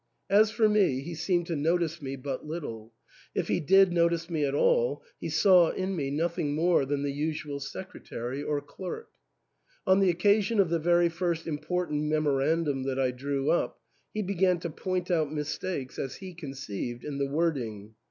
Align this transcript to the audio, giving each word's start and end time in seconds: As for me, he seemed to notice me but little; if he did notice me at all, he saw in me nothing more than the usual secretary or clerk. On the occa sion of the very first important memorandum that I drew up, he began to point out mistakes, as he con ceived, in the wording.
As 0.31 0.49
for 0.49 0.67
me, 0.67 1.01
he 1.01 1.13
seemed 1.13 1.45
to 1.45 1.55
notice 1.55 2.01
me 2.01 2.15
but 2.15 2.43
little; 2.43 2.91
if 3.35 3.49
he 3.49 3.59
did 3.59 3.93
notice 3.93 4.31
me 4.31 4.43
at 4.45 4.55
all, 4.55 5.03
he 5.19 5.29
saw 5.29 5.69
in 5.69 5.95
me 5.95 6.09
nothing 6.09 6.55
more 6.55 6.85
than 6.87 7.03
the 7.03 7.11
usual 7.11 7.59
secretary 7.59 8.41
or 8.41 8.61
clerk. 8.61 9.11
On 9.85 9.99
the 9.99 10.11
occa 10.11 10.41
sion 10.41 10.59
of 10.59 10.71
the 10.71 10.79
very 10.79 11.07
first 11.09 11.45
important 11.45 12.05
memorandum 12.05 12.81
that 12.81 12.97
I 12.97 13.11
drew 13.11 13.51
up, 13.51 13.79
he 14.11 14.23
began 14.23 14.59
to 14.61 14.71
point 14.71 15.11
out 15.11 15.31
mistakes, 15.31 15.99
as 15.99 16.15
he 16.15 16.33
con 16.33 16.53
ceived, 16.53 17.03
in 17.03 17.19
the 17.19 17.27
wording. 17.29 17.93